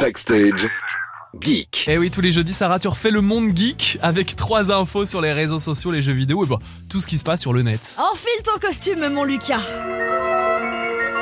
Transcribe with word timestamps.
Backstage. 0.00 0.68
Geek. 1.40 1.86
Et 1.88 1.92
Eh 1.92 1.98
oui, 1.98 2.10
tous 2.10 2.20
les 2.20 2.32
jeudis, 2.32 2.52
Sarah, 2.52 2.78
tu 2.78 2.88
refais 2.88 3.10
le 3.10 3.20
monde 3.20 3.56
geek 3.56 3.98
avec 4.02 4.34
trois 4.36 4.72
infos 4.72 5.06
sur 5.06 5.20
les 5.20 5.32
réseaux 5.32 5.58
sociaux, 5.58 5.90
les 5.90 6.02
jeux 6.02 6.12
vidéo 6.12 6.44
et 6.44 6.48
bah, 6.48 6.58
tout 6.88 7.00
ce 7.00 7.06
qui 7.06 7.18
se 7.18 7.24
passe 7.24 7.40
sur 7.40 7.52
le 7.52 7.62
net. 7.62 7.96
Enfile 8.12 8.42
ton 8.44 8.58
costume, 8.58 9.08
mon 9.12 9.24
Lucas. 9.24 9.60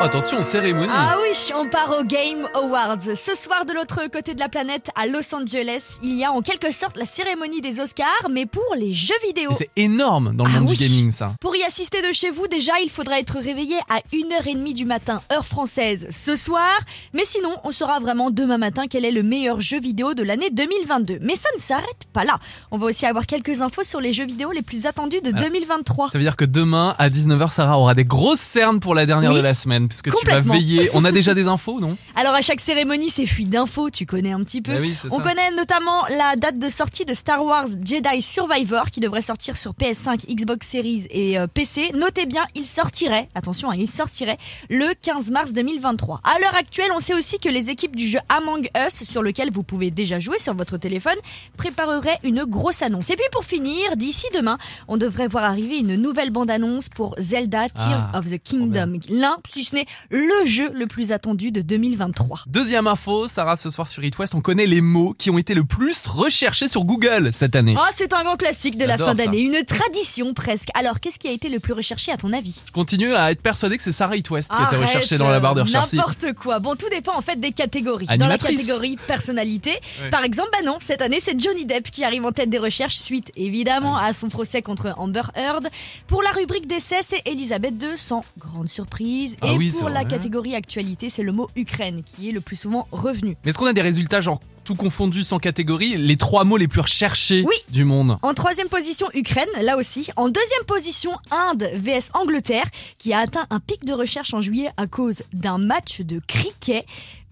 Attention, 0.00 0.42
cérémonie. 0.42 0.88
Ah 0.90 1.16
oui, 1.22 1.32
on 1.56 1.66
part 1.68 1.96
au 1.98 2.02
Game 2.04 2.46
Awards. 2.54 2.98
Ce 3.16 3.34
soir, 3.34 3.64
de 3.64 3.72
l'autre 3.72 4.00
côté 4.12 4.34
de 4.34 4.40
la 4.40 4.48
planète, 4.50 4.90
à 4.96 5.06
Los 5.06 5.34
Angeles, 5.34 5.98
il 6.02 6.16
y 6.16 6.24
a 6.24 6.32
en 6.32 6.42
quelque 6.42 6.72
sorte 6.74 6.98
la 6.98 7.06
cérémonie 7.06 7.62
des 7.62 7.80
Oscars, 7.80 8.26
mais 8.30 8.44
pour 8.44 8.62
les 8.76 8.92
jeux 8.92 9.14
vidéo. 9.26 9.50
C'est 9.54 9.70
énorme 9.76 10.34
dans 10.34 10.44
le 10.44 10.50
Ah 10.54 10.60
monde 10.60 10.70
oui. 10.70 10.76
du 10.76 10.84
gaming, 10.88 11.10
ça. 11.10 11.34
Pour 11.40 11.56
y 11.56 11.62
assister 11.62 12.02
de 12.02 12.12
chez 12.12 12.30
vous, 12.30 12.46
déjà, 12.48 12.72
il 12.82 12.90
faudra 12.90 13.18
être 13.18 13.38
réveillé 13.38 13.76
à 13.88 14.00
1h30 14.12 14.74
du 14.74 14.84
matin, 14.84 15.22
heure 15.32 15.46
française, 15.46 16.08
ce 16.10 16.36
soir. 16.36 16.78
Mais 17.14 17.24
sinon, 17.24 17.56
on 17.64 17.72
saura 17.72 17.98
vraiment 17.98 18.30
demain 18.30 18.58
matin 18.58 18.84
quel 18.90 19.04
est 19.06 19.12
le 19.12 19.22
meilleur 19.22 19.60
jeu 19.62 19.80
vidéo 19.80 20.12
de 20.12 20.22
l'année 20.22 20.50
2022. 20.50 21.20
Mais 21.22 21.36
ça 21.36 21.48
ne 21.56 21.60
s'arrête 21.60 22.04
pas 22.12 22.24
là. 22.24 22.38
On 22.70 22.76
va 22.78 22.86
aussi 22.86 23.06
avoir 23.06 23.26
quelques 23.26 23.62
infos 23.62 23.84
sur 23.84 24.00
les 24.00 24.12
jeux 24.12 24.26
vidéo 24.26 24.52
les 24.52 24.62
plus 24.62 24.84
attendus 24.86 25.22
de 25.22 25.30
Ah. 25.34 25.38
2023. 25.40 26.10
Ça 26.10 26.18
veut 26.18 26.24
dire 26.24 26.36
que 26.36 26.44
demain, 26.44 26.94
à 26.98 27.08
19h, 27.08 27.50
Sarah 27.52 27.78
aura 27.78 27.94
des 27.94 28.04
grosses 28.04 28.40
cernes 28.40 28.80
pour 28.80 28.94
la 28.94 29.06
dernière 29.06 29.30
Oui, 29.30 29.38
de 29.38 29.42
la 29.42 29.54
semaine, 29.54 29.83
puisque 29.88 30.10
tu 30.12 30.26
vas 30.26 30.40
veiller. 30.40 30.90
On 30.94 31.04
a 31.04 31.12
déjà 31.12 31.34
des 31.34 31.48
infos, 31.48 31.80
non? 31.80 31.96
Alors 32.16 32.34
à 32.34 32.40
chaque 32.42 32.60
cérémonie, 32.60 33.10
c'est 33.10 33.26
fuite 33.26 33.50
d'infos, 33.50 33.90
tu 33.90 34.06
connais 34.06 34.32
un 34.32 34.42
petit 34.42 34.62
peu. 34.62 34.72
Bah 34.72 34.78
oui, 34.80 34.94
On 35.10 35.16
ça. 35.18 35.22
connaît 35.22 35.50
notamment 35.52 36.04
la 36.10 36.36
date 36.36 36.58
de 36.58 36.68
sortie 36.68 37.04
de 37.04 37.14
Star 37.14 37.44
Wars 37.44 37.66
Jedi 37.84 38.22
Survivor 38.22 38.90
qui 38.90 39.00
devrait 39.00 39.22
sortir 39.22 39.56
sur 39.56 39.72
PS5, 39.72 40.26
Xbox 40.34 40.66
Series 40.68 41.06
et 41.10 41.38
euh, 41.38 41.46
PC. 41.46 41.90
Notez 41.94 42.26
bien, 42.26 42.44
il 42.54 42.66
sortirait, 42.66 43.28
attention, 43.34 43.70
hein, 43.70 43.76
il 43.78 43.90
sortirait 43.90 44.38
le 44.70 44.94
15 45.00 45.30
mars 45.30 45.52
2023. 45.52 46.20
À 46.24 46.38
l'heure 46.40 46.54
actuelle, 46.54 46.90
on 46.94 47.00
sait 47.00 47.14
aussi 47.14 47.38
que 47.38 47.48
les 47.48 47.70
équipes 47.70 47.96
du 47.96 48.06
jeu 48.06 48.18
Among 48.28 48.68
Us, 48.86 49.04
sur 49.04 49.22
lequel 49.22 49.50
vous 49.50 49.62
pouvez 49.62 49.90
déjà 49.90 50.18
jouer 50.18 50.38
sur 50.38 50.54
votre 50.54 50.76
téléphone, 50.78 51.16
prépareraient 51.56 52.18
une 52.24 52.44
grosse 52.44 52.82
annonce. 52.82 53.10
Et 53.10 53.16
puis 53.16 53.24
pour 53.32 53.44
finir, 53.44 53.96
d'ici 53.96 54.26
demain, 54.34 54.58
on 54.88 54.96
devrait 54.96 55.28
voir 55.28 55.44
arriver 55.44 55.78
une 55.78 55.96
nouvelle 55.96 56.30
bande-annonce 56.30 56.88
pour 56.88 57.14
Zelda 57.18 57.68
Tears 57.68 58.08
Ah, 58.12 58.18
of 58.18 58.30
the 58.30 58.38
Kingdom. 58.42 58.94
L'un, 59.08 59.36
si 59.48 59.64
ce 59.64 59.73
n'est 59.74 59.86
le 60.10 60.44
jeu 60.44 60.70
le 60.72 60.86
plus 60.86 61.12
attendu 61.12 61.50
de 61.50 61.60
2023. 61.60 62.44
Deuxième 62.46 62.86
info, 62.86 63.28
Sarah, 63.28 63.56
ce 63.56 63.70
soir 63.70 63.86
sur 63.88 64.02
It 64.04 64.16
West, 64.18 64.34
on 64.34 64.40
connaît 64.40 64.66
les 64.66 64.80
mots 64.80 65.14
qui 65.18 65.30
ont 65.30 65.38
été 65.38 65.54
le 65.54 65.64
plus 65.64 66.06
recherchés 66.06 66.68
sur 66.68 66.84
Google 66.84 67.32
cette 67.32 67.56
année. 67.56 67.74
Oh, 67.76 67.90
c'est 67.92 68.12
un 68.12 68.22
grand 68.22 68.36
classique 68.36 68.76
de 68.76 68.84
la 68.84 68.96
fin 68.96 69.14
d'année, 69.14 69.42
une 69.42 69.64
tradition 69.64 70.32
presque. 70.34 70.68
Alors, 70.74 71.00
qu'est-ce 71.00 71.18
qui 71.18 71.28
a 71.28 71.32
été 71.32 71.48
le 71.48 71.60
plus 71.60 71.72
recherché 71.72 72.12
à 72.12 72.16
ton 72.16 72.32
avis? 72.32 72.62
Je 72.66 72.72
continue 72.72 73.14
à 73.14 73.30
être 73.32 73.42
persuadé 73.42 73.76
que 73.76 73.82
c'est 73.82 73.92
Sarah 73.92 74.16
It 74.16 74.30
West 74.30 74.50
qui 74.50 74.56
a 74.56 74.64
été 74.64 74.76
Arrête, 74.76 74.88
recherchée 74.88 75.18
dans 75.18 75.30
la 75.30 75.40
barre 75.40 75.54
de 75.54 75.60
euh, 75.60 75.64
recherche. 75.64 75.92
N'importe 75.92 76.32
quoi. 76.34 76.58
Bon, 76.60 76.74
tout 76.74 76.88
dépend 76.88 77.16
en 77.16 77.22
fait 77.22 77.38
des 77.38 77.52
catégories. 77.52 78.06
Dans 78.18 78.26
la 78.26 78.38
catégorie 78.38 78.96
personnalité, 79.06 79.72
par 80.10 80.24
exemple, 80.24 80.50
bah 80.52 80.64
non, 80.64 80.78
cette 80.80 81.02
année 81.02 81.18
c'est 81.20 81.38
Johnny 81.38 81.64
Depp 81.66 81.90
qui 81.90 82.04
arrive 82.04 82.24
en 82.24 82.32
tête 82.32 82.50
des 82.50 82.58
recherches 82.58 82.96
suite 82.96 83.32
évidemment 83.36 83.96
à 83.96 84.12
son 84.12 84.28
procès 84.28 84.62
contre 84.62 84.94
Amber 84.96 85.22
Heard. 85.34 85.68
Pour 86.06 86.22
la 86.22 86.30
rubrique 86.30 86.66
d'essai, 86.66 86.96
c'est 87.02 87.22
Elisabeth 87.26 87.74
II, 87.82 87.96
sans 87.96 88.24
grande 88.38 88.68
surprise. 88.68 89.36
Ah 89.40 89.48
Et 89.48 89.56
oui, 89.56 89.63
pour 89.72 89.88
la 89.88 90.04
catégorie 90.04 90.54
actualité, 90.54 91.10
c'est 91.10 91.22
le 91.22 91.32
mot 91.32 91.48
Ukraine 91.56 92.02
qui 92.04 92.28
est 92.28 92.32
le 92.32 92.40
plus 92.40 92.56
souvent 92.56 92.86
revenu. 92.92 93.36
Mais 93.44 93.50
est-ce 93.50 93.58
qu'on 93.58 93.66
a 93.66 93.72
des 93.72 93.80
résultats 93.82 94.20
genre 94.20 94.40
tout 94.64 94.74
confondu 94.74 95.24
sans 95.24 95.38
catégorie 95.38 95.96
Les 95.98 96.16
trois 96.16 96.44
mots 96.44 96.56
les 96.56 96.68
plus 96.68 96.80
recherchés 96.80 97.44
Oui. 97.46 97.54
du 97.70 97.84
monde? 97.84 98.16
En 98.22 98.32
troisième 98.32 98.68
position, 98.68 99.06
Ukraine, 99.12 99.48
là 99.62 99.76
aussi. 99.76 100.08
En 100.16 100.28
deuxième 100.28 100.64
position, 100.66 101.10
Inde 101.30 101.68
vs 101.74 102.10
Angleterre, 102.14 102.64
qui 102.96 103.12
a 103.12 103.18
atteint 103.18 103.46
un 103.50 103.60
pic 103.60 103.84
de 103.84 103.92
recherche 103.92 104.32
en 104.32 104.40
juillet 104.40 104.70
à 104.78 104.86
cause 104.86 105.22
d'un 105.34 105.58
match 105.58 106.00
de 106.00 106.20
cricket 106.26 106.86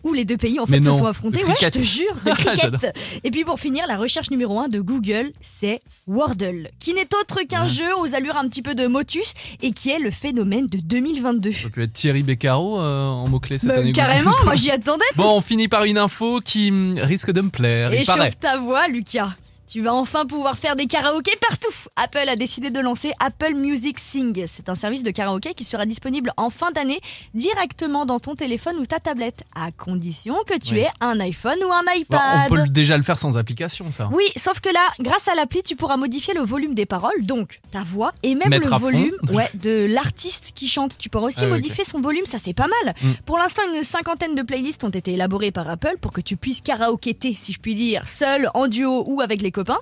où 0.04 0.12
les 0.12 0.24
deux 0.24 0.36
pays 0.36 0.58
en 0.60 0.66
fait 0.66 0.82
se 0.82 0.90
sont 0.90 1.06
affrontés. 1.06 1.44
Ouais, 1.44 1.54
je 1.60 1.68
te 1.68 1.78
jure, 1.78 2.14
de 2.24 2.32
J'adore. 2.56 2.78
cricket. 2.80 2.94
Et 3.24 3.30
puis 3.30 3.44
pour 3.44 3.58
finir, 3.60 3.84
la 3.86 3.96
recherche 3.96 4.30
numéro 4.30 4.58
1 4.60 4.68
de 4.68 4.80
Google, 4.80 5.32
c'est 5.40 5.80
Wordle, 6.06 6.68
qui 6.80 6.94
n'est 6.94 7.08
autre 7.20 7.42
qu'un 7.48 7.62
Ouais. 7.62 7.68
jeu 7.68 7.84
aux 8.00 8.14
allures 8.14 8.36
un 8.36 8.48
petit 8.48 8.62
peu 8.62 8.74
de 8.74 8.86
Motus 8.86 9.34
et 9.62 9.70
qui 9.70 9.90
est 9.90 9.98
le 10.00 10.10
phénomène 10.10 10.66
de 10.66 10.78
2022. 10.78 11.52
Ça 11.52 11.68
peut 11.70 11.82
être 11.82 11.92
Thierry 11.92 12.22
Beccaro 12.22 12.80
euh, 12.80 13.06
en 13.06 13.28
mots-clés 13.28 13.58
cette 13.58 13.68
Bah, 13.68 13.76
année. 13.78 13.92
carrément, 13.92 14.32
moi 14.44 14.56
j'y 14.56 14.70
attendais. 14.70 15.04
Bon, 15.16 15.36
on 15.36 15.40
finit 15.40 15.68
par 15.68 15.84
une 15.84 15.98
info 15.98 16.40
qui 16.44 16.70
hum, 16.70 16.98
risque 16.98 17.30
de 17.30 17.40
me 17.40 17.50
plaire. 17.50 17.92
Échauffe 17.92 18.38
ta 18.40 18.58
voix, 18.58 18.88
Lucas. 18.88 19.36
Tu 19.72 19.80
vas 19.80 19.94
enfin 19.94 20.26
pouvoir 20.26 20.58
faire 20.58 20.76
des 20.76 20.84
karaokés 20.84 21.32
partout. 21.48 21.72
Apple 21.96 22.28
a 22.28 22.36
décidé 22.36 22.68
de 22.68 22.78
lancer 22.78 23.12
Apple 23.20 23.54
Music 23.54 23.98
Sing. 23.98 24.44
C'est 24.46 24.68
un 24.68 24.74
service 24.74 25.02
de 25.02 25.10
karaoké 25.10 25.54
qui 25.54 25.64
sera 25.64 25.86
disponible 25.86 26.30
en 26.36 26.50
fin 26.50 26.72
d'année 26.72 27.00
directement 27.32 28.04
dans 28.04 28.18
ton 28.18 28.34
téléphone 28.34 28.76
ou 28.76 28.84
ta 28.84 29.00
tablette, 29.00 29.44
à 29.54 29.72
condition 29.72 30.34
que 30.46 30.58
tu 30.58 30.78
aies 30.78 30.90
un 31.00 31.18
iPhone 31.20 31.56
ou 31.66 31.72
un 31.72 31.84
Bah, 31.84 31.96
iPad. 31.96 32.20
on 32.50 32.54
peut 32.54 32.68
déjà 32.68 32.98
le 32.98 33.02
faire 33.02 33.16
sans 33.18 33.38
application, 33.38 33.90
ça. 33.90 34.10
Oui, 34.12 34.24
sauf 34.36 34.60
que 34.60 34.68
là, 34.68 34.86
grâce 35.00 35.28
à 35.28 35.34
l'appli, 35.34 35.62
tu 35.62 35.74
pourras 35.74 35.96
modifier 35.96 36.34
le 36.34 36.42
volume 36.42 36.74
des 36.74 36.84
paroles, 36.84 37.24
donc 37.24 37.62
ta 37.70 37.82
voix, 37.82 38.12
et 38.22 38.34
même 38.34 38.50
Mettre 38.50 38.74
le 38.74 38.76
volume 38.78 39.14
ouais, 39.32 39.48
de 39.54 39.86
l'artiste 39.88 40.50
qui 40.54 40.68
chante. 40.68 40.98
Tu 40.98 41.08
pourras 41.08 41.28
aussi 41.28 41.44
Ah 41.44 41.46
modifier 41.46 41.84
son 41.84 42.02
volume, 42.02 42.26
ça 42.26 42.36
c'est 42.36 42.52
pas 42.52 42.68
mal. 42.84 42.94
Mm. 43.00 43.12
Pour 43.24 43.38
l'instant, 43.38 43.62
une 43.74 43.84
cinquantaine 43.84 44.34
de 44.34 44.42
playlists 44.42 44.84
ont 44.84 44.90
été 44.90 45.14
élaborées 45.14 45.50
par 45.50 45.66
Apple 45.70 45.96
pour 45.98 46.12
que 46.12 46.20
tu 46.20 46.36
puisses 46.36 46.60
karaokéter, 46.60 47.32
si 47.32 47.54
je 47.54 47.58
puis 47.58 47.74
dire, 47.74 48.06
seul, 48.06 48.50
en 48.52 48.66
duo 48.66 49.04
ou 49.06 49.22
avec 49.22 49.40
les 49.40 49.50
copains. 49.62 49.80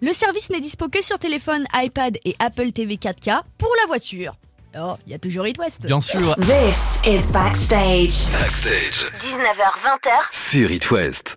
Le 0.00 0.12
service 0.12 0.48
n'est 0.50 0.60
dispo 0.60 0.88
que 0.88 1.02
sur 1.02 1.18
téléphone, 1.18 1.66
iPad 1.74 2.16
et 2.24 2.36
Apple 2.38 2.72
TV 2.72 2.96
4K 2.96 3.42
pour 3.58 3.70
la 3.80 3.86
voiture. 3.86 4.36
Oh, 4.78 4.94
il 5.06 5.12
y 5.12 5.14
a 5.14 5.18
toujours 5.18 5.46
It 5.46 5.58
West. 5.58 5.86
Bien 5.86 6.00
sûr. 6.00 6.36
This 6.36 7.00
is 7.04 7.32
Backstage. 7.32 8.30
Backstage. 8.32 9.06
19h-20h 9.18 10.10
Sur 10.30 10.70
It 10.70 10.90
West. 10.90 11.36